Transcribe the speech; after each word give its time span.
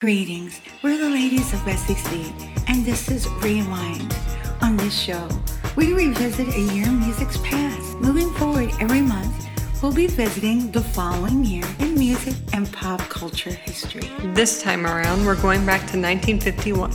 Greetings, 0.00 0.62
we're 0.82 0.96
the 0.96 1.10
ladies 1.10 1.52
of 1.52 1.60
Seed, 1.78 2.32
and 2.68 2.86
this 2.86 3.10
is 3.10 3.28
Rewind. 3.42 4.16
On 4.62 4.74
this 4.74 4.98
show, 4.98 5.28
we 5.76 5.92
revisit 5.92 6.48
a 6.48 6.60
year 6.72 6.86
in 6.86 7.00
music's 7.00 7.36
past. 7.36 7.96
Moving 7.96 8.32
forward 8.36 8.70
every 8.80 9.02
month, 9.02 9.46
we'll 9.82 9.92
be 9.92 10.06
visiting 10.06 10.72
the 10.72 10.80
following 10.80 11.44
year 11.44 11.66
in 11.80 11.98
music 11.98 12.34
and 12.54 12.72
pop 12.72 13.00
culture 13.10 13.50
history. 13.50 14.08
This 14.32 14.62
time 14.62 14.86
around, 14.86 15.26
we're 15.26 15.38
going 15.42 15.66
back 15.66 15.80
to 15.90 16.00
1951. 16.00 16.90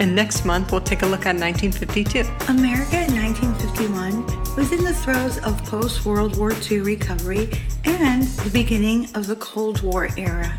And 0.00 0.16
next 0.16 0.44
month, 0.44 0.72
we'll 0.72 0.80
take 0.80 1.02
a 1.02 1.06
look 1.06 1.26
at 1.26 1.36
1952. 1.36 2.22
America 2.48 3.04
in 3.04 3.14
1951 3.14 4.26
was 4.56 4.72
in 4.72 4.82
the 4.82 4.94
throes 4.94 5.38
of 5.44 5.64
post 5.64 6.04
World 6.04 6.36
War 6.36 6.52
II 6.68 6.80
recovery 6.80 7.50
and 7.84 8.24
the 8.24 8.50
beginning 8.50 9.04
of 9.14 9.28
the 9.28 9.36
Cold 9.36 9.82
War 9.82 10.08
era. 10.16 10.58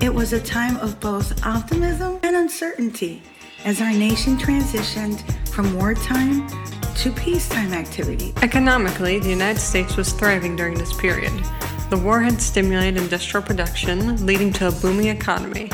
It 0.00 0.14
was 0.14 0.32
a 0.32 0.40
time 0.40 0.78
of 0.78 0.98
both 0.98 1.44
optimism 1.44 2.18
and 2.22 2.34
uncertainty 2.34 3.20
as 3.66 3.82
our 3.82 3.92
nation 3.92 4.38
transitioned 4.38 5.20
from 5.50 5.74
wartime 5.76 6.48
to 6.96 7.12
peacetime 7.12 7.74
activity. 7.74 8.32
Economically, 8.40 9.18
the 9.18 9.28
United 9.28 9.60
States 9.60 9.98
was 9.98 10.14
thriving 10.14 10.56
during 10.56 10.72
this 10.72 10.98
period. 10.98 11.32
The 11.90 11.98
war 11.98 12.20
had 12.20 12.40
stimulated 12.40 12.96
industrial 12.96 13.44
production, 13.44 14.24
leading 14.24 14.54
to 14.54 14.68
a 14.68 14.72
booming 14.72 15.08
economy. 15.08 15.70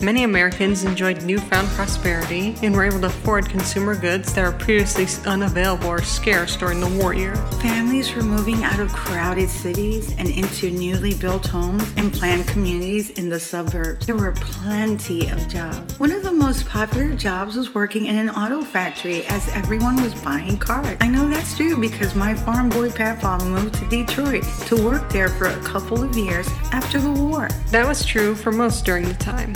Many 0.00 0.22
Americans 0.22 0.84
enjoyed 0.84 1.24
newfound 1.24 1.66
prosperity 1.70 2.54
and 2.62 2.72
were 2.72 2.84
able 2.84 3.00
to 3.00 3.08
afford 3.08 3.48
consumer 3.48 3.96
goods 3.96 4.32
that 4.34 4.44
were 4.44 4.56
previously 4.56 5.08
unavailable 5.28 5.88
or 5.88 6.02
scarce 6.02 6.54
during 6.54 6.78
the 6.78 7.02
war 7.02 7.14
year. 7.14 7.34
Families 7.60 8.14
were 8.14 8.22
moving 8.22 8.62
out 8.62 8.78
of 8.78 8.92
crowded 8.92 9.48
cities 9.48 10.14
and 10.16 10.28
into 10.28 10.70
newly 10.70 11.14
built 11.14 11.48
homes 11.48 11.82
and 11.96 12.12
planned 12.12 12.46
communities 12.46 13.10
in 13.10 13.28
the 13.28 13.40
suburbs. 13.40 14.06
There 14.06 14.14
were 14.14 14.30
plenty 14.32 15.30
of 15.30 15.48
jobs. 15.48 15.98
One 15.98 16.12
of 16.12 16.22
the 16.22 16.30
most 16.30 16.66
popular 16.66 17.12
jobs 17.14 17.56
was 17.56 17.74
working 17.74 18.06
in 18.06 18.14
an 18.14 18.30
auto 18.30 18.62
factory 18.62 19.26
as 19.26 19.48
everyone 19.48 20.00
was 20.00 20.14
buying 20.22 20.58
cars. 20.58 20.96
I 21.00 21.08
know 21.08 21.28
that's 21.28 21.56
true 21.56 21.76
because 21.76 22.14
my 22.14 22.34
farm 22.34 22.68
boy 22.68 22.92
Papa 22.92 23.44
moved 23.44 23.74
to 23.74 23.88
Detroit 23.88 24.44
to 24.66 24.76
work 24.80 25.10
there 25.10 25.28
for 25.28 25.46
a 25.46 25.60
couple 25.62 26.04
of 26.04 26.16
years 26.16 26.46
after 26.70 27.00
the 27.00 27.10
war. 27.10 27.48
That 27.72 27.84
was 27.84 28.06
true 28.06 28.36
for 28.36 28.52
most 28.52 28.84
during 28.84 29.04
the 29.04 29.14
time. 29.14 29.54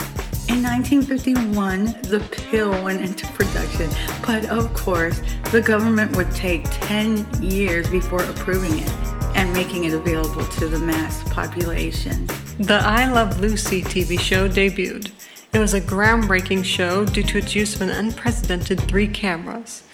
In 0.48 0.60
1951, 0.60 2.02
the 2.02 2.18
pill 2.30 2.70
went 2.82 3.00
into 3.00 3.26
production, 3.28 3.88
but 4.26 4.44
of 4.46 4.74
course, 4.74 5.22
the 5.52 5.60
government 5.60 6.16
would 6.16 6.30
take 6.32 6.64
10 6.64 7.42
years 7.42 7.88
before 7.88 8.22
approving 8.24 8.78
it 8.78 8.90
and 9.36 9.52
making 9.52 9.84
it 9.84 9.94
available 9.94 10.44
to 10.44 10.68
the 10.68 10.78
mass 10.78 11.22
population. 11.32 12.26
The 12.58 12.80
I 12.82 13.10
Love 13.10 13.40
Lucy 13.40 13.82
TV 13.82 14.18
show 14.18 14.48
debuted. 14.48 15.12
It 15.52 15.58
was 15.58 15.74
a 15.74 15.80
groundbreaking 15.80 16.64
show 16.64 17.04
due 17.04 17.22
to 17.22 17.38
its 17.38 17.54
use 17.54 17.76
of 17.76 17.82
an 17.82 17.90
unprecedented 17.90 18.80
three 18.80 19.08
cameras 19.08 19.84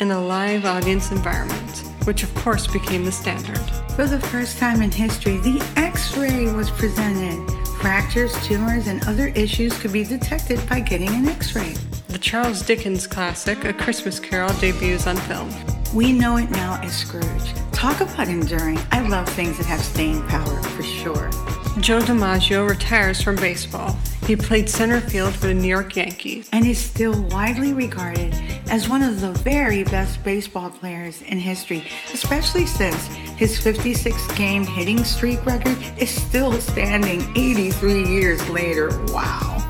in 0.00 0.10
a 0.10 0.24
live 0.24 0.64
audience 0.64 1.10
environment, 1.10 1.84
which 2.04 2.22
of 2.22 2.34
course 2.36 2.66
became 2.66 3.04
the 3.04 3.12
standard. 3.12 3.58
For 3.94 4.06
the 4.06 4.20
first 4.20 4.58
time 4.58 4.80
in 4.80 4.90
history, 4.90 5.36
the 5.38 5.60
X 5.76 6.16
ray 6.16 6.52
was 6.52 6.70
presented 6.70 7.57
Fractures, 7.80 8.34
tumors, 8.44 8.88
and 8.88 9.06
other 9.06 9.28
issues 9.28 9.78
could 9.78 9.92
be 9.92 10.02
detected 10.02 10.60
by 10.68 10.80
getting 10.80 11.10
an 11.10 11.28
x 11.28 11.54
ray. 11.54 11.74
The 12.08 12.18
Charles 12.18 12.60
Dickens 12.62 13.06
classic, 13.06 13.64
A 13.64 13.72
Christmas 13.72 14.18
Carol, 14.18 14.52
debuts 14.54 15.06
on 15.06 15.16
film. 15.16 15.48
We 15.94 16.12
know 16.12 16.38
it 16.38 16.50
now 16.50 16.80
as 16.82 16.96
Scrooge. 16.96 17.54
Talk 17.70 18.00
about 18.00 18.26
enduring. 18.26 18.80
I 18.90 19.06
love 19.08 19.28
things 19.28 19.58
that 19.58 19.66
have 19.66 19.80
staying 19.80 20.26
power 20.26 20.60
for 20.62 20.82
sure. 20.82 21.30
Joe 21.80 22.00
DiMaggio 22.00 22.68
retires 22.68 23.22
from 23.22 23.36
baseball. 23.36 23.96
He 24.26 24.34
played 24.34 24.68
center 24.68 25.00
field 25.00 25.34
for 25.34 25.46
the 25.46 25.54
New 25.54 25.68
York 25.68 25.94
Yankees 25.94 26.48
and 26.52 26.66
is 26.66 26.78
still 26.78 27.22
widely 27.28 27.72
regarded 27.72 28.34
as 28.68 28.88
one 28.88 29.02
of 29.02 29.20
the 29.20 29.32
very 29.32 29.84
best 29.84 30.22
baseball 30.24 30.70
players 30.70 31.22
in 31.22 31.38
history, 31.38 31.84
especially 32.12 32.66
since 32.66 33.06
his 33.36 33.58
56 33.58 34.32
game 34.32 34.64
hitting 34.64 35.04
streak 35.04 35.44
record 35.46 35.78
is 35.98 36.10
still 36.10 36.52
standing 36.60 37.20
83 37.36 38.06
years 38.08 38.48
later. 38.50 38.88
Wow. 39.12 39.64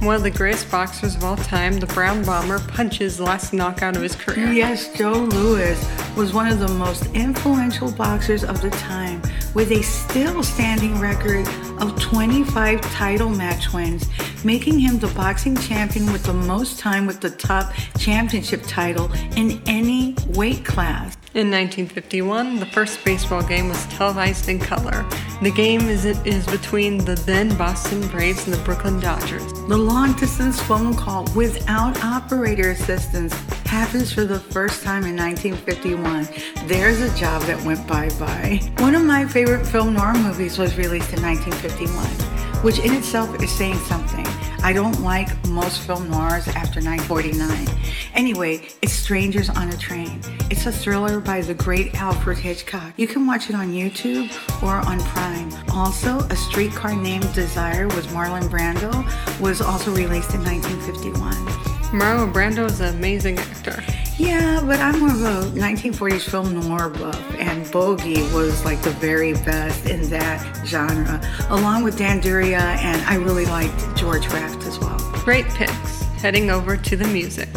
One 0.00 0.14
of 0.14 0.22
the 0.22 0.30
greatest 0.30 0.70
boxers 0.70 1.16
of 1.16 1.24
all 1.24 1.36
time, 1.36 1.80
the 1.80 1.86
Brown 1.86 2.22
Bomber 2.22 2.60
punches 2.60 3.16
the 3.16 3.24
last 3.24 3.52
knockout 3.52 3.96
of 3.96 4.02
his 4.02 4.14
career. 4.14 4.52
Yes, 4.52 4.96
Joe 4.96 5.12
Louis 5.12 5.76
was 6.16 6.32
one 6.32 6.46
of 6.46 6.60
the 6.60 6.68
most 6.68 7.06
influential 7.14 7.90
boxers 7.90 8.44
of 8.44 8.62
the 8.62 8.70
time, 8.70 9.20
with 9.58 9.72
a 9.72 9.82
still 9.82 10.40
standing 10.40 11.00
record 11.00 11.44
of 11.80 12.00
25 12.00 12.80
title 12.92 13.28
match 13.28 13.72
wins, 13.72 14.08
making 14.44 14.78
him 14.78 15.00
the 15.00 15.08
boxing 15.08 15.56
champion 15.56 16.12
with 16.12 16.22
the 16.22 16.32
most 16.32 16.78
time 16.78 17.08
with 17.08 17.20
the 17.20 17.30
top 17.30 17.72
championship 17.98 18.62
title 18.68 19.10
in 19.34 19.60
any 19.66 20.14
weight 20.28 20.64
class. 20.64 21.16
In 21.34 21.50
1951, 21.50 22.60
the 22.60 22.66
first 22.66 23.04
baseball 23.04 23.42
game 23.42 23.68
was 23.68 23.84
televised 23.86 24.48
in 24.48 24.60
color. 24.60 25.04
The 25.42 25.50
game 25.50 25.88
is, 25.88 26.04
is 26.04 26.46
between 26.46 27.04
the 27.04 27.16
then 27.16 27.48
Boston 27.56 28.06
Braves 28.08 28.46
and 28.46 28.54
the 28.54 28.62
Brooklyn 28.62 29.00
Dodgers. 29.00 29.52
The 29.68 29.76
long 29.76 30.12
distance 30.12 30.62
phone 30.62 30.94
call 30.94 31.26
without 31.34 32.00
operator 32.04 32.70
assistance 32.70 33.34
happens 33.68 34.10
for 34.10 34.24
the 34.24 34.40
first 34.40 34.82
time 34.82 35.04
in 35.04 35.14
1951. 35.14 36.26
There's 36.66 37.00
a 37.02 37.14
job 37.16 37.42
that 37.42 37.62
went 37.64 37.86
bye 37.86 38.08
bye. 38.18 38.60
One 38.78 38.94
of 38.94 39.04
my 39.04 39.26
favorite 39.26 39.66
film 39.66 39.92
noir 39.92 40.14
movies 40.14 40.58
was 40.58 40.78
released 40.78 41.12
in 41.12 41.22
1951, 41.22 42.62
which 42.62 42.78
in 42.78 42.94
itself 42.94 43.42
is 43.42 43.52
saying 43.52 43.76
something. 43.80 44.26
I 44.62 44.72
don't 44.72 45.02
like 45.02 45.28
most 45.48 45.82
film 45.82 46.10
noirs 46.10 46.48
after 46.48 46.80
949. 46.80 47.68
Anyway, 48.14 48.68
it's 48.80 48.94
Strangers 48.94 49.50
on 49.50 49.68
a 49.68 49.76
Train. 49.76 50.20
It's 50.50 50.64
a 50.64 50.72
thriller 50.72 51.20
by 51.20 51.42
the 51.42 51.54
great 51.54 51.94
Alfred 51.94 52.38
Hitchcock. 52.38 52.94
You 52.96 53.06
can 53.06 53.26
watch 53.26 53.50
it 53.50 53.54
on 53.54 53.68
YouTube 53.68 54.32
or 54.62 54.76
on 54.76 54.98
Prime. 55.00 55.52
Also, 55.72 56.20
A 56.30 56.36
Streetcar 56.36 56.96
Named 56.96 57.30
Desire 57.34 57.86
with 57.88 58.06
Marlon 58.08 58.48
Brando 58.48 59.40
was 59.40 59.60
also 59.60 59.94
released 59.94 60.34
in 60.34 60.42
1951. 60.42 61.77
Marlon 61.90 62.34
Brando 62.34 62.66
is 62.66 62.80
an 62.80 62.94
amazing 62.94 63.38
actor. 63.38 63.82
Yeah, 64.18 64.60
but 64.62 64.78
I'm 64.78 65.00
more 65.00 65.10
of 65.10 65.22
a 65.22 65.58
1940s 65.58 66.28
film 66.28 66.52
noir 66.52 66.90
buff, 66.90 67.34
and 67.38 67.70
Bogey 67.70 68.20
was 68.34 68.62
like 68.64 68.82
the 68.82 68.90
very 68.90 69.32
best 69.32 69.88
in 69.88 70.02
that 70.10 70.66
genre, 70.66 71.18
along 71.48 71.84
with 71.84 71.96
Dan 71.96 72.20
Duryea, 72.20 72.58
and 72.58 73.00
I 73.02 73.14
really 73.14 73.46
liked 73.46 73.96
George 73.96 74.26
Raft 74.28 74.64
as 74.64 74.78
well. 74.78 74.98
Great 75.24 75.46
picks. 75.46 76.02
Heading 76.20 76.50
over 76.50 76.76
to 76.76 76.96
the 76.96 77.06
music. 77.06 77.48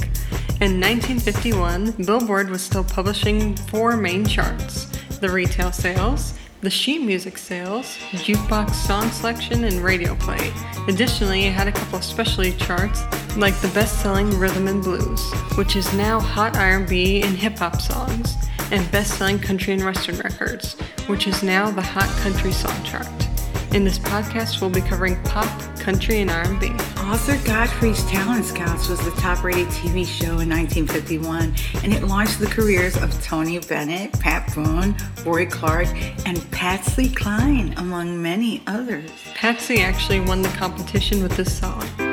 In 0.61 0.79
1951, 0.79 2.03
Billboard 2.05 2.49
was 2.49 2.61
still 2.61 2.85
publishing 2.85 3.55
four 3.55 3.97
main 3.97 4.25
charts 4.25 4.87
the 5.19 5.29
retail 5.29 5.71
sales, 5.71 6.33
the 6.61 6.69
sheet 6.69 7.01
music 7.01 7.39
sales, 7.39 7.97
jukebox 8.11 8.75
song 8.75 9.09
selection, 9.09 9.63
and 9.63 9.77
radio 9.83 10.13
play. 10.15 10.53
Additionally, 10.87 11.45
it 11.45 11.53
had 11.53 11.67
a 11.67 11.71
couple 11.71 11.97
of 11.97 12.03
specialty 12.03 12.53
charts 12.53 13.01
like 13.35 13.59
the 13.61 13.67
best-selling 13.69 14.29
Rhythm 14.37 14.67
and 14.67 14.83
Blues, 14.83 15.21
which 15.55 15.75
is 15.75 15.91
now 15.93 16.19
hot 16.19 16.55
R&B 16.55 17.23
and 17.23 17.35
hip 17.35 17.57
hop 17.57 17.81
songs, 17.81 18.35
and 18.71 18.89
best-selling 18.91 19.39
country 19.39 19.73
and 19.73 19.83
western 19.83 20.17
records, 20.19 20.73
which 21.07 21.27
is 21.27 21.41
now 21.41 21.71
the 21.71 21.81
hot 21.81 22.09
country 22.21 22.51
song 22.51 22.83
chart. 22.83 23.30
In 23.73 23.85
this 23.85 23.99
podcast, 23.99 24.59
we'll 24.59 24.69
be 24.69 24.81
covering 24.81 25.15
pop, 25.23 25.47
country, 25.79 26.19
and 26.19 26.29
R&B. 26.29 26.71
Arthur 26.97 27.37
Godfrey's 27.47 28.03
Talent 28.07 28.43
Scouts 28.43 28.89
was 28.89 28.99
the 28.99 29.11
top-rated 29.11 29.67
TV 29.67 30.05
show 30.05 30.39
in 30.39 30.49
1951, 30.49 31.55
and 31.81 31.93
it 31.93 32.03
launched 32.03 32.39
the 32.39 32.47
careers 32.47 32.97
of 32.97 33.23
Tony 33.23 33.59
Bennett, 33.59 34.11
Pat 34.19 34.53
Boone, 34.53 34.93
Roy 35.25 35.45
Clark, 35.45 35.87
and 36.25 36.51
Patsy 36.51 37.07
Cline, 37.07 37.73
among 37.77 38.21
many 38.21 38.61
others. 38.67 39.09
Patsy 39.35 39.79
actually 39.79 40.19
won 40.19 40.41
the 40.41 40.49
competition 40.49 41.23
with 41.23 41.37
this 41.37 41.57
song. 41.57 42.10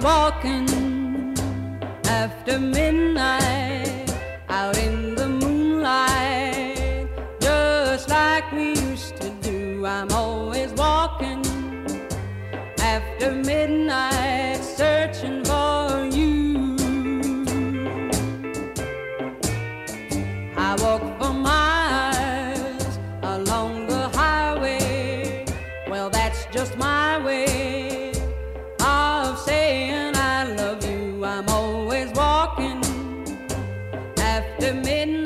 Walking 0.00 1.34
after 2.04 2.58
midnight, 2.58 3.47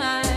after 0.00 0.22
midnight, 0.22 0.31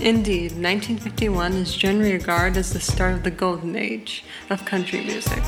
Indeed, 0.00 0.52
1951 0.52 1.52
is 1.52 1.76
generally 1.76 2.14
regarded 2.14 2.56
as 2.56 2.72
the 2.72 2.80
start 2.80 3.12
of 3.12 3.22
the 3.22 3.30
golden 3.30 3.76
age 3.76 4.24
of 4.48 4.64
country 4.64 5.04
music, 5.04 5.42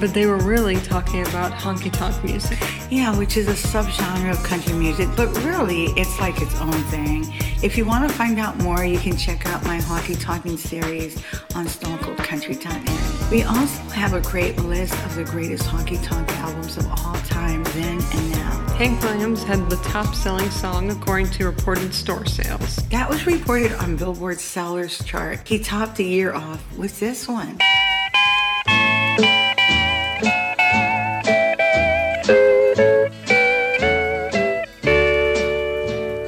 but 0.00 0.12
they 0.12 0.26
were 0.26 0.38
really 0.38 0.74
talking 0.76 1.22
about 1.22 1.52
honky 1.52 1.92
tonk 1.92 2.24
music. 2.24 2.58
Yeah, 2.90 3.16
which 3.16 3.36
is 3.36 3.46
a 3.46 3.52
subgenre 3.52 4.32
of 4.32 4.42
country 4.42 4.74
music, 4.74 5.08
but 5.16 5.28
really 5.44 5.84
it's 5.96 6.18
like 6.18 6.42
its 6.42 6.60
own 6.60 6.72
thing. 6.90 7.32
If 7.62 7.78
you 7.78 7.84
want 7.84 8.08
to 8.08 8.12
find 8.12 8.40
out 8.40 8.58
more, 8.58 8.84
you 8.84 8.98
can 8.98 9.16
check 9.16 9.46
out 9.46 9.62
my 9.64 9.78
Honky 9.78 10.20
Talking 10.20 10.56
series 10.56 11.16
on 11.54 11.66
stonecoldcountry.net. 11.66 13.30
We 13.30 13.44
also 13.44 13.80
have 13.90 14.12
a 14.12 14.20
great 14.20 14.58
list 14.58 14.94
of 15.04 15.14
the 15.14 15.24
greatest 15.24 15.64
honky 15.64 16.04
tonk 16.04 16.28
albums 16.38 16.76
of 16.78 16.88
all 16.90 17.14
time, 17.22 17.62
then 17.62 18.02
and 18.02 18.30
now. 18.32 18.63
Hank 18.76 19.00
Williams 19.02 19.44
had 19.44 19.70
the 19.70 19.76
top 19.76 20.16
selling 20.16 20.50
song 20.50 20.90
according 20.90 21.30
to 21.30 21.44
reported 21.44 21.94
store 21.94 22.26
sales. 22.26 22.76
That 22.88 23.08
was 23.08 23.24
reported 23.24 23.72
on 23.74 23.94
Billboard's 23.94 24.42
Sellers 24.42 24.98
chart. 25.04 25.46
He 25.46 25.60
topped 25.60 25.94
the 25.94 26.04
year 26.04 26.32
off 26.34 26.60
with 26.76 26.98
this 26.98 27.28
one. 27.28 27.56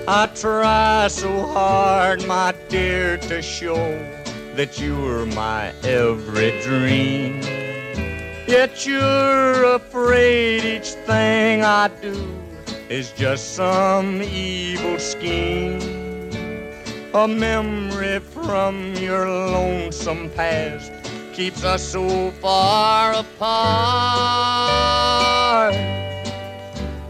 I 0.09 0.31
try 0.37 1.09
so 1.09 1.47
hard, 1.49 2.25
my 2.29 2.55
dear, 2.69 3.17
to 3.17 3.43
show 3.43 3.75
that 4.55 4.81
you're 4.81 5.27
my 5.27 5.75
every 5.83 6.61
dream. 6.63 7.66
Yet 8.47 8.87
you're 8.87 9.75
afraid 9.75 10.65
each 10.65 10.93
thing 11.05 11.65
I 11.65 11.89
do 12.01 12.15
is 12.89 13.11
just 13.11 13.57
some 13.57 14.23
evil 14.23 15.01
scheme. 15.01 15.81
A 17.13 17.27
memory 17.27 18.21
from 18.21 18.95
your 18.95 19.29
lonesome 19.29 20.31
past 20.31 20.93
keeps 21.33 21.65
us 21.65 21.83
so 21.83 22.31
far 22.41 23.15
apart. 23.15 23.27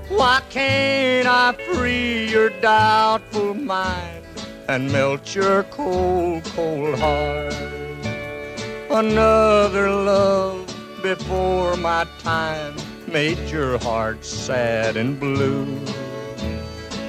Why 0.08 0.40
can't 0.48 1.28
I 1.28 1.52
free 1.74 2.30
your 2.30 2.48
doubtful 2.60 3.52
mind 3.52 4.24
and 4.70 4.90
melt 4.90 5.34
your 5.34 5.64
cold, 5.64 6.44
cold 6.44 6.98
heart? 6.98 7.52
Another 8.88 9.90
love 9.90 10.56
before 11.14 11.76
my 11.76 12.05
time 12.19 12.75
made 13.06 13.38
your 13.49 13.79
heart 13.79 14.25
sad 14.25 14.97
and 14.97 15.20
blue. 15.20 15.64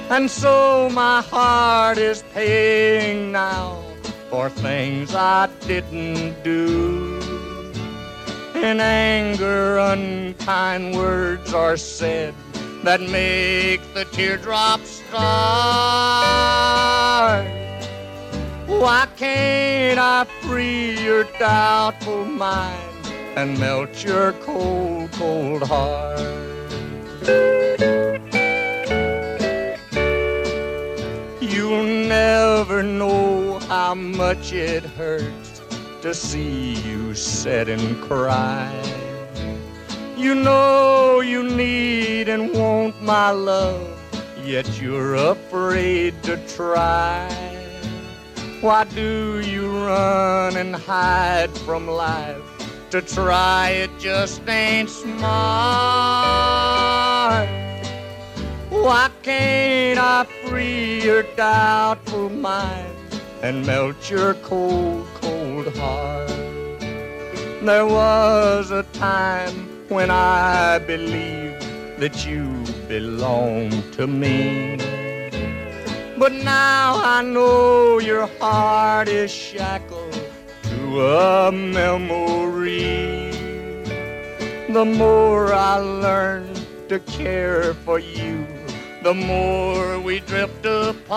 And 0.08 0.30
so 0.30 0.88
my 0.90 1.20
heart 1.20 1.98
is 1.98 2.22
paying 2.32 3.32
now 3.32 3.82
for 4.30 4.50
things 4.50 5.16
I 5.16 5.48
didn't 5.66 6.44
do. 6.44 7.18
In 8.54 8.78
anger, 8.78 9.78
unkind 9.78 10.94
words 10.94 11.52
are 11.52 11.76
said 11.76 12.34
that 12.84 13.00
make 13.00 13.80
the 13.94 14.04
teardrops 14.12 14.90
start. 15.02 15.18
Why 18.68 19.08
can't 19.16 19.98
I 19.98 20.24
free 20.42 21.02
your 21.02 21.24
doubtful 21.40 22.24
mind 22.24 22.87
and 23.38 23.56
melt 23.60 24.02
your 24.02 24.32
cold, 24.44 25.12
cold 25.12 25.62
heart? 25.62 26.18
You'll 31.40 31.84
never 31.84 32.82
know 32.82 33.60
how 33.60 33.94
much 33.94 34.52
it 34.52 34.82
hurts 34.82 35.62
to 36.02 36.12
see 36.12 36.72
you 36.88 37.14
sit 37.14 37.68
and 37.68 38.02
cry. 38.02 38.74
You 40.16 40.34
know 40.34 41.20
you 41.20 41.44
need 41.44 42.28
and 42.28 42.52
want 42.52 43.00
my 43.00 43.30
love, 43.30 43.88
yet 44.42 44.66
you're 44.82 45.14
afraid 45.14 46.20
to 46.24 46.36
try. 46.48 47.28
Why 48.60 48.82
do 48.82 49.38
you 49.38 49.70
run 49.86 50.56
and 50.56 50.74
hide 50.74 51.56
from 51.58 51.86
life? 51.86 52.57
To 52.90 53.02
try 53.02 53.68
it 53.68 53.90
just 53.98 54.48
ain't 54.48 54.88
smart. 54.88 55.18
Why 58.70 59.10
can't 59.22 59.98
I 59.98 60.24
free 60.46 61.04
your 61.04 61.22
doubtful 61.36 62.30
mind 62.30 62.96
and 63.42 63.66
melt 63.66 64.08
your 64.08 64.32
cold, 64.36 65.06
cold 65.20 65.68
heart? 65.76 66.30
There 67.60 67.84
was 67.84 68.70
a 68.70 68.84
time 68.94 69.68
when 69.90 70.10
I 70.10 70.78
believed 70.78 71.60
that 72.00 72.24
you 72.26 72.64
belonged 72.88 73.92
to 73.98 74.06
me. 74.06 74.78
But 76.16 76.32
now 76.32 77.02
I 77.04 77.20
know 77.22 77.98
your 77.98 78.28
heart 78.40 79.08
is 79.08 79.30
shackled 79.30 80.27
a 80.96 81.52
memory. 81.52 83.30
The 84.68 84.84
more 84.84 85.52
I 85.52 85.76
learn 85.76 86.54
to 86.88 86.98
care 87.00 87.74
for 87.74 87.98
you, 87.98 88.46
the 89.02 89.14
more 89.14 89.98
we 90.00 90.20
drift 90.20 90.64
apart. 90.66 91.08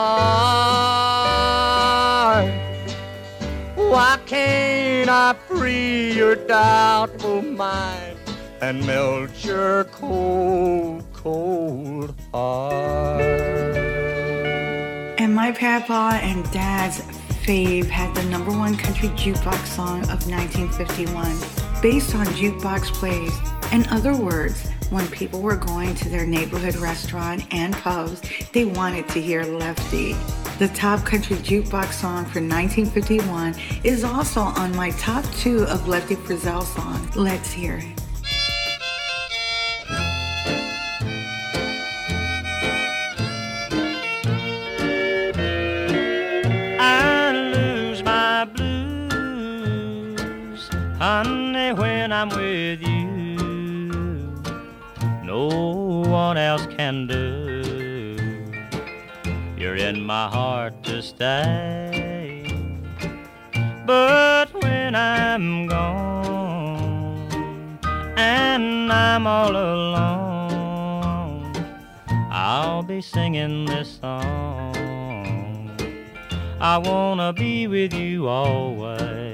Why 3.75 4.17
can't 4.25 5.09
I 5.09 5.35
free 5.47 6.13
your 6.13 6.35
doubtful 6.35 7.41
mind 7.41 8.17
and 8.61 8.85
melt 8.85 9.43
your 9.43 9.83
cold, 9.85 11.03
cold 11.13 12.13
heart? 12.33 13.21
And 15.19 15.35
my 15.35 15.51
papa 15.51 16.19
and 16.23 16.49
dad's 16.51 17.01
Fave 17.43 17.89
had 17.89 18.13
the 18.15 18.23
number 18.25 18.51
one 18.51 18.77
country 18.77 19.09
jukebox 19.09 19.65
song 19.65 20.01
of 20.03 20.29
1951, 20.29 21.81
based 21.81 22.13
on 22.13 22.27
jukebox 22.27 22.93
plays. 22.93 23.33
In 23.71 23.87
other 23.87 24.15
words, 24.15 24.69
when 24.91 25.07
people 25.07 25.41
were 25.41 25.55
going 25.55 25.95
to 25.95 26.09
their 26.09 26.27
neighborhood 26.27 26.75
restaurant 26.75 27.43
and 27.51 27.73
pubs, 27.73 28.21
they 28.51 28.65
wanted 28.65 29.07
to 29.09 29.21
hear 29.21 29.43
Lefty. 29.43 30.13
The 30.59 30.67
top 30.75 31.03
country 31.03 31.37
jukebox 31.37 31.93
song 31.93 32.25
for 32.25 32.41
1951 32.41 33.55
is 33.83 34.03
also 34.03 34.41
on 34.41 34.75
my 34.75 34.91
top 34.91 35.25
two 35.33 35.63
of 35.63 35.87
Lefty 35.87 36.17
Frizzell 36.17 36.63
songs. 36.63 37.15
Let's 37.15 37.51
hear 37.51 37.77
it. 37.77 38.10
You're 59.57 59.77
in 59.77 60.01
my 60.01 60.27
heart 60.27 60.83
to 60.83 61.01
stay. 61.01 62.43
But 63.85 64.53
when 64.61 64.93
I'm 64.93 65.67
gone 65.67 67.79
and 68.17 68.91
I'm 68.91 69.25
all 69.25 69.51
alone, 69.51 71.53
I'll 72.29 72.83
be 72.83 73.01
singing 73.01 73.63
this 73.63 73.99
song. 74.01 75.71
I 76.59 76.77
wanna 76.77 77.31
be 77.31 77.67
with 77.67 77.93
you 77.93 78.27
always. 78.27 79.30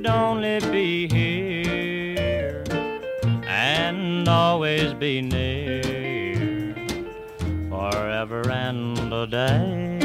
Could 0.00 0.10
only 0.10 0.58
be 0.72 1.06
here 1.08 2.64
and 3.46 4.26
always 4.26 4.94
be 4.94 5.20
near 5.20 6.74
forever 7.68 8.48
and 8.50 9.12
a 9.12 9.26
day. 9.26 9.98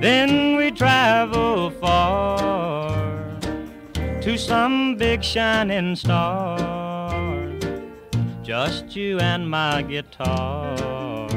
Then 0.00 0.56
we 0.56 0.72
travel 0.72 1.70
far 1.70 3.38
to 4.20 4.36
some 4.36 4.96
big 4.96 5.22
shining 5.22 5.94
star, 5.94 6.58
just 8.42 8.96
you 8.96 9.20
and 9.20 9.48
my 9.48 9.82
guitar 9.82 11.28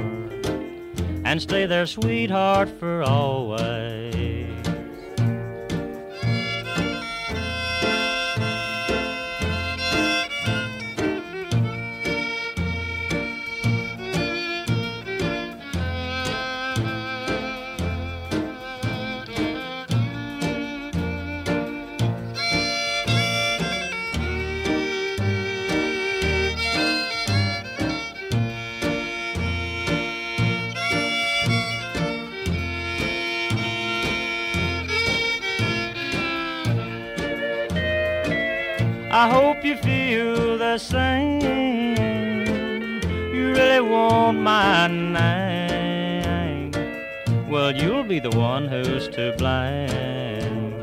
and 1.23 1.39
stay 1.39 1.67
there, 1.67 1.85
sweetheart, 1.85 2.69
for 2.79 3.03
always. 3.03 4.10
I 39.21 39.29
hope 39.29 39.63
you 39.63 39.75
feel 39.75 40.57
the 40.57 40.79
same. 40.79 41.41
You 43.35 43.51
really 43.51 43.79
want 43.79 44.39
my 44.39 44.87
name. 44.87 46.71
Well, 47.47 47.71
you'll 47.71 48.03
be 48.03 48.19
the 48.19 48.31
one 48.31 48.67
who's 48.67 49.07
to 49.09 49.35
blame. 49.37 50.73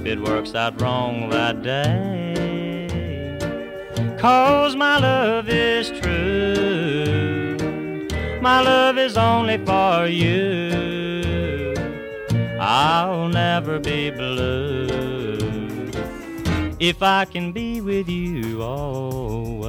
If 0.00 0.04
it 0.04 0.20
works 0.20 0.54
out 0.54 0.78
wrong 0.78 1.30
that 1.30 1.62
day. 1.62 3.38
Cause 4.18 4.76
my 4.76 4.98
love 4.98 5.48
is 5.48 5.88
true. 6.02 7.56
My 8.42 8.60
love 8.60 8.98
is 8.98 9.16
only 9.16 9.56
for 9.64 10.06
you. 10.06 11.74
I'll 12.60 13.26
never 13.28 13.80
be 13.80 14.10
blue 14.10 15.27
if 16.80 17.02
I 17.02 17.24
can 17.24 17.52
be 17.52 17.80
with 17.80 18.08
you 18.08 18.62
always. 18.62 19.68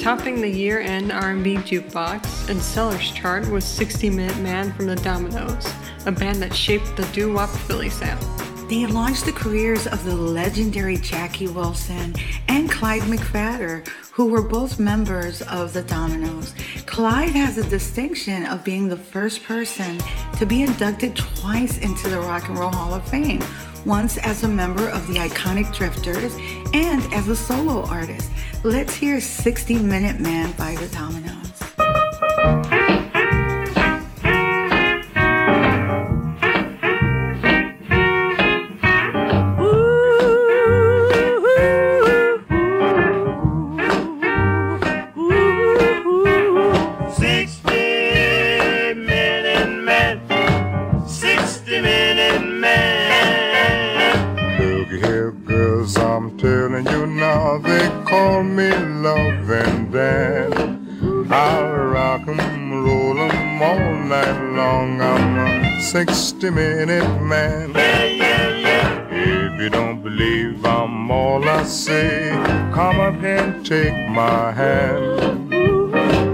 Topping 0.00 0.42
the 0.42 0.48
year-end 0.48 1.10
R&B 1.10 1.56
jukebox 1.56 2.50
and 2.50 2.60
sellers 2.60 3.10
chart 3.12 3.48
was 3.48 3.64
60 3.64 4.10
Minute 4.10 4.38
Man 4.40 4.72
from 4.74 4.86
the 4.86 4.96
Dominoes, 4.96 5.66
a 6.04 6.12
band 6.12 6.42
that 6.42 6.54
shaped 6.54 6.94
the 6.94 7.04
doo-wop 7.12 7.48
Philly 7.48 7.88
sound. 7.88 8.43
They 8.68 8.86
launched 8.86 9.26
the 9.26 9.32
careers 9.32 9.86
of 9.86 10.04
the 10.04 10.16
legendary 10.16 10.96
Jackie 10.96 11.48
Wilson 11.48 12.14
and 12.48 12.70
Clyde 12.70 13.02
McPhatter, 13.02 13.86
who 14.10 14.28
were 14.28 14.40
both 14.40 14.78
members 14.78 15.42
of 15.42 15.74
the 15.74 15.82
Dominoes. 15.82 16.54
Clyde 16.86 17.32
has 17.32 17.56
the 17.56 17.64
distinction 17.64 18.46
of 18.46 18.64
being 18.64 18.88
the 18.88 18.96
first 18.96 19.44
person 19.44 19.98
to 20.38 20.46
be 20.46 20.62
inducted 20.62 21.14
twice 21.14 21.76
into 21.78 22.08
the 22.08 22.18
Rock 22.18 22.48
and 22.48 22.58
Roll 22.58 22.70
Hall 22.70 22.94
of 22.94 23.06
Fame, 23.06 23.42
once 23.84 24.16
as 24.16 24.44
a 24.44 24.48
member 24.48 24.88
of 24.88 25.06
the 25.08 25.14
iconic 25.14 25.72
Drifters 25.76 26.34
and 26.72 27.02
as 27.12 27.28
a 27.28 27.36
solo 27.36 27.84
artist. 27.84 28.30
Let's 28.62 28.94
hear 28.94 29.20
60 29.20 29.78
Minute 29.80 30.20
Man 30.20 30.52
by 30.52 30.74
the 30.76 30.88
Dominoes. 30.88 32.73
Night 64.04 64.52
long. 64.52 65.00
I'm 65.00 65.38
a 65.38 65.80
60 65.80 66.50
minute 66.50 67.22
man. 67.22 67.72
If 69.10 69.60
you 69.60 69.70
don't 69.70 70.02
believe 70.02 70.64
I'm 70.64 71.10
all 71.10 71.42
I 71.48 71.64
say, 71.64 72.30
come 72.74 73.00
up 73.00 73.22
and 73.22 73.64
take 73.64 74.08
my 74.08 74.52
hand. 74.52 75.50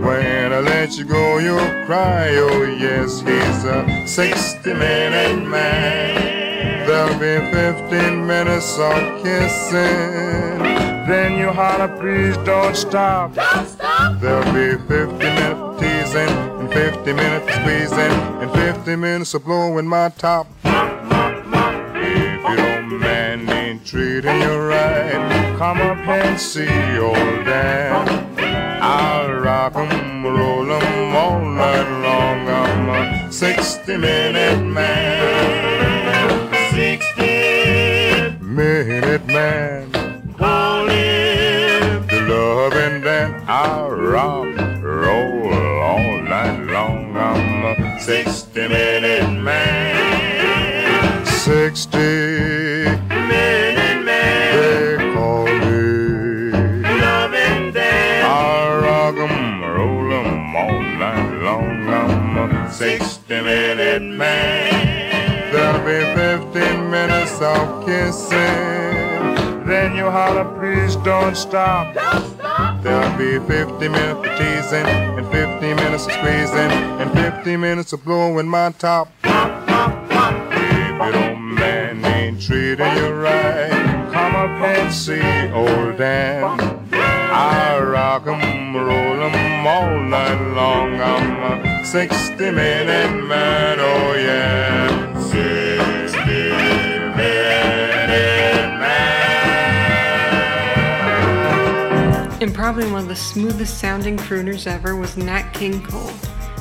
When 0.04 0.52
I 0.52 0.60
let 0.60 0.96
you 0.96 1.04
go, 1.04 1.38
you'll 1.38 1.84
cry. 1.86 2.30
Oh, 2.34 2.64
yes, 2.64 3.20
he's 3.20 3.64
a 3.64 4.06
60 4.06 4.74
minute 4.74 5.46
man. 5.46 6.86
There'll 6.86 7.18
be 7.18 7.38
15 7.52 8.26
minutes 8.26 8.78
of 8.78 9.22
kissing. 9.22 10.58
Then 11.06 11.38
you 11.38 11.50
holler, 11.50 11.88
please 12.00 12.36
don't 12.38 12.76
stop. 12.76 13.34
Don't 13.34 13.68
stop. 13.68 14.20
There'll 14.20 14.44
be 14.52 14.76
50 14.88 15.16
minutes 15.18 15.69
teasing, 16.10 16.28
and 16.60 16.72
50 16.72 17.12
minutes 17.12 17.46
of 17.46 17.62
squeezing, 17.62 18.12
and 18.42 18.50
50 18.52 18.96
minutes 18.96 19.34
of 19.34 19.44
blowing 19.44 19.86
my 19.86 20.08
top. 20.10 20.46
If 20.64 22.50
you 22.50 22.56
don't 22.56 22.98
man 22.98 23.48
ain't 23.48 23.86
treating 23.86 24.40
you 24.40 24.56
right, 24.58 25.54
come 25.58 25.80
up 25.80 25.98
and 26.08 26.40
see 26.40 26.68
old 26.98 27.44
Dan. 27.44 28.26
I'll 28.82 29.34
rock 29.34 29.76
'em, 29.76 30.24
roll 30.24 30.72
'em 30.72 31.16
all 31.16 31.40
night 31.40 31.88
long. 32.02 32.48
I'm 32.48 32.88
a 32.88 33.32
60 33.32 33.96
minute 33.96 34.64
man. 34.64 35.19
Kissing. 70.10 70.34
Then 70.34 70.34
you 70.34 70.42
holler, 70.42 70.58
please 70.58 70.96
don't 70.96 71.36
stop. 71.36 71.94
There'll 72.82 73.18
be 73.18 73.38
50 73.46 73.88
minutes 73.88 74.18
of 74.18 74.38
teasing, 74.38 74.86
and 74.86 75.26
50 75.30 75.74
minutes 75.74 76.06
of 76.06 76.12
squeezing, 76.12 76.70
and 77.00 77.12
50 77.12 77.56
minutes 77.56 77.92
of 77.92 78.04
blowing 78.04 78.48
my 78.48 78.72
top. 78.72 79.08
If 79.24 81.14
your 81.14 81.30
old 81.30 81.38
man 81.38 82.04
ain't 82.04 82.40
treating 82.42 82.96
you 82.96 83.08
right, 83.12 83.70
come 84.12 84.36
up 84.36 84.50
and 84.62 84.92
see 84.92 85.22
old 85.52 85.96
Dan. 85.98 86.44
I 86.92 87.78
rock 87.80 88.26
'em, 88.26 88.76
roll 88.76 89.22
'em 89.22 89.66
all 89.66 89.98
night 90.00 90.40
long. 90.54 91.00
I'm 91.00 91.42
a 91.52 91.84
60 91.84 92.50
minute 92.50 93.24
man, 93.26 93.78
oh 93.80 94.14
yeah. 94.14 95.09
And 102.40 102.54
probably 102.54 102.90
one 102.90 103.02
of 103.02 103.09
the 103.09 103.16
smoothest 103.16 103.78
sounding 103.78 104.16
crooners 104.16 104.66
ever 104.66 104.97
was 104.97 105.18
Nat 105.18 105.50
King 105.52 105.82
Cole. 105.82 106.11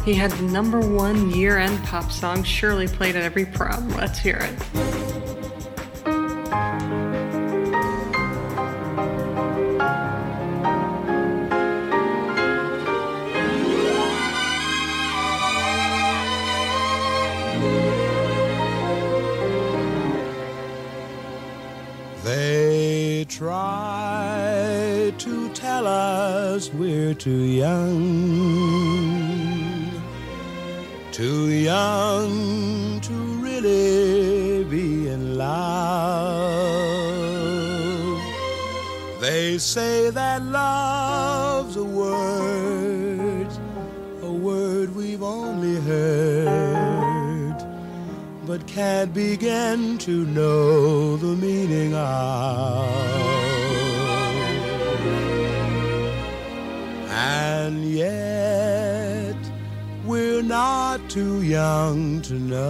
He 0.04 0.14
had 0.14 0.32
the 0.32 0.44
number 0.44 0.82
one 0.82 1.32
year 1.32 1.58
end 1.58 1.82
pop 1.86 2.12
song 2.12 2.44
surely 2.44 2.88
played 2.88 3.16
at 3.16 3.24
every 3.24 3.46
prom. 3.46 3.88
Let's 3.92 4.20
hear 4.20 4.38
it. 4.42 5.09
We're 27.10 27.16
too 27.16 27.42
young, 27.66 27.98
too 31.12 31.48
young 31.48 33.02
to 33.02 33.14
really 33.14 34.64
be 34.66 35.08
in 35.10 35.36
love. 35.36 36.70
They 39.20 39.58
say 39.58 40.12
that 40.12 40.44
love's 40.44 41.78
a 41.78 41.84
word, 41.84 43.48
a 44.22 44.32
word 44.32 44.96
we've 44.96 45.24
only 45.24 45.82
heard 45.82 47.58
but 48.46 48.68
can't 48.68 49.16
begin 49.16 49.98
to 50.00 50.26
know 50.26 51.18
the 51.18 51.36
meaning 51.36 51.96
of. 51.96 53.19
Not 60.92 61.08
too 61.08 61.44
young 61.44 62.20
to 62.20 62.34
know 62.34 62.66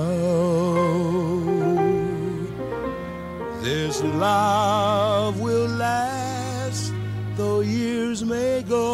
this 3.62 4.04
love 4.04 5.40
will 5.40 5.70
last, 5.88 6.92
though 7.38 7.62
years 7.62 8.26
may 8.26 8.62
go. 8.68 8.90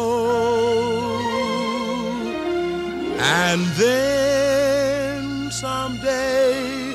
And 3.18 3.62
then 3.82 5.50
someday 5.50 6.94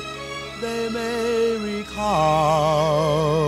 they 0.62 0.88
may 0.88 1.58
recall 1.76 3.41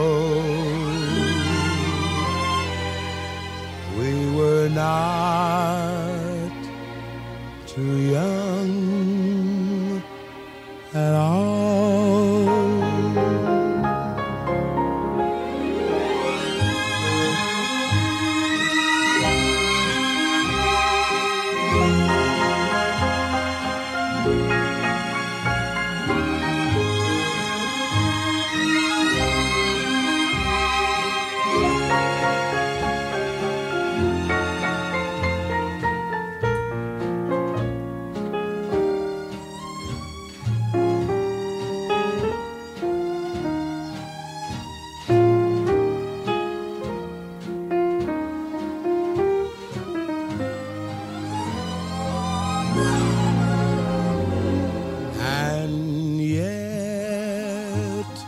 yet, 57.76 58.24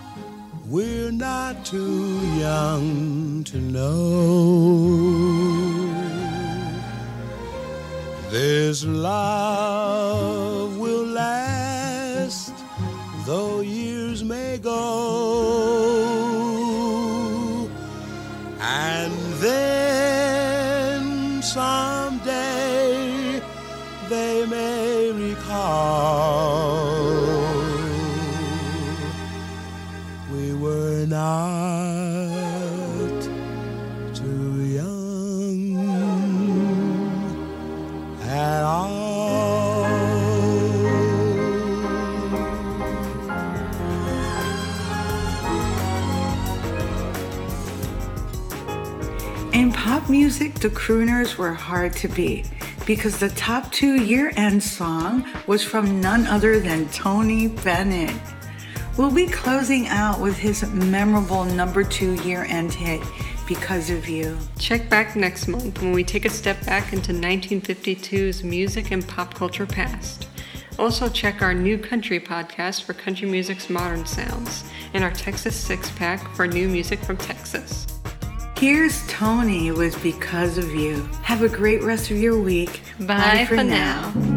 we're 0.69 1.13
not 1.13 1.65
too 1.65 2.21
young 2.39 3.45
to 3.45 3.59
know. 3.59 5.07
This 8.31 8.85
love 8.85 9.86
pop 49.77 50.09
music, 50.09 50.55
the 50.55 50.71
crooners 50.71 51.37
were 51.37 51.53
hard 51.53 51.93
to 51.93 52.09
beat 52.09 52.51
because 52.87 53.19
the 53.19 53.29
top 53.29 53.71
two 53.71 54.03
year 54.03 54.33
end 54.35 54.63
song 54.63 55.25
was 55.47 55.63
from 55.63 56.01
none 56.01 56.27
other 56.27 56.59
than 56.59 56.89
Tony 56.89 57.49
Bennett. 57.49 58.17
We'll 58.97 59.13
be 59.13 59.27
closing 59.27 59.87
out 59.89 60.19
with 60.19 60.39
his 60.39 60.69
memorable 60.73 61.45
number 61.45 61.85
two 61.85 62.15
year 62.25 62.45
end 62.49 62.73
hit, 62.73 63.03
Because 63.47 63.91
of 63.91 64.09
You. 64.09 64.39
Check 64.59 64.89
back 64.89 65.15
next 65.15 65.47
month 65.47 65.83
when 65.83 65.93
we 65.93 66.03
take 66.03 66.25
a 66.25 66.31
step 66.31 66.65
back 66.65 66.95
into 66.95 67.13
1952's 67.13 68.43
music 68.43 68.91
and 68.91 69.07
pop 69.07 69.35
culture 69.35 69.67
past. 69.67 70.27
Also, 70.79 71.09
check 71.09 71.43
our 71.43 71.55
New 71.55 71.77
Country 71.77 72.19
podcast 72.19 72.85
for 72.85 72.95
country 72.95 73.29
music's 73.29 73.69
modern 73.69 74.07
sounds 74.07 74.65
and 74.95 75.05
our 75.05 75.13
Texas 75.13 75.55
Six 75.55 75.91
Pack 75.91 76.35
for 76.35 76.47
new 76.47 76.67
music 76.67 76.99
from 77.01 77.19
Texas. 77.19 77.86
Here's 78.59 79.07
Tony 79.07 79.71
was 79.71 79.95
Because 79.97 80.57
of 80.57 80.75
You. 80.75 81.07
Have 81.23 81.43
a 81.43 81.49
great 81.49 81.83
rest 81.83 82.11
of 82.11 82.17
your 82.17 82.41
week. 82.41 82.81
Bye, 83.01 83.07
Bye 83.07 83.45
for, 83.47 83.57
now. 83.57 84.13
now. 84.15 84.36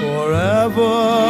forever. 0.00 1.25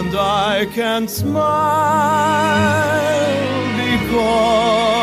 and 0.00 0.16
I 0.16 0.64
can 0.64 1.06
smile 1.06 1.30
because. 3.76 4.99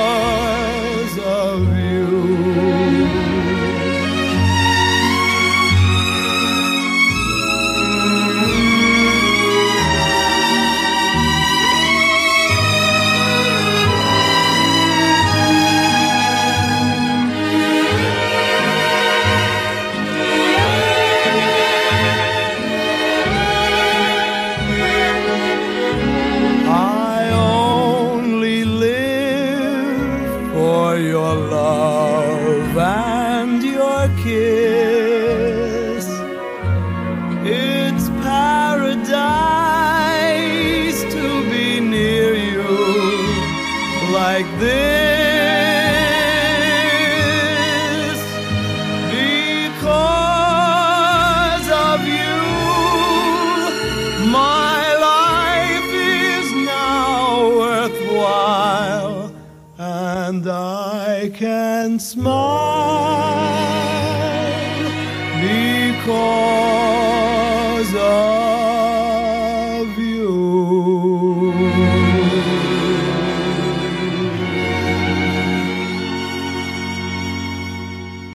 Small. 62.00 62.67